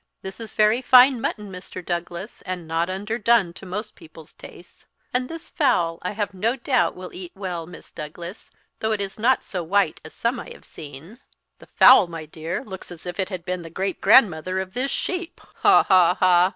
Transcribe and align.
"This 0.23 0.39
is 0.39 0.51
very 0.53 0.81
fine 0.81 1.21
mutton, 1.21 1.51
Mr. 1.51 1.85
Douglas, 1.85 2.41
and 2.41 2.67
not 2.67 2.89
underdone 2.89 3.53
to 3.53 3.67
most 3.67 3.93
people's 3.95 4.33
tastes; 4.33 4.83
and 5.13 5.29
this 5.29 5.51
fowl, 5.51 5.99
I 6.01 6.13
have 6.13 6.33
no 6.33 6.55
doubt 6.55 6.95
will 6.95 7.13
eat 7.13 7.31
well, 7.35 7.67
Miss 7.67 7.91
Douglas, 7.91 8.49
though 8.79 8.93
it 8.93 8.99
is 8.99 9.19
not 9.19 9.43
so 9.43 9.61
white 9.63 10.01
as 10.03 10.15
some 10.15 10.39
I 10.39 10.49
have 10.53 10.65
seen." 10.65 11.19
"The 11.59 11.67
fowl, 11.67 12.07
my 12.07 12.25
dear, 12.25 12.63
looks 12.63 12.89
as 12.91 13.05
if 13.05 13.19
it 13.19 13.29
had 13.29 13.45
been 13.45 13.61
the 13.61 13.69
great 13.69 14.01
grandmother 14.01 14.59
of 14.59 14.73
this 14.73 14.89
sheep, 14.89 15.39
ha, 15.57 15.83
ha, 15.83 16.15
ha!" 16.15 16.49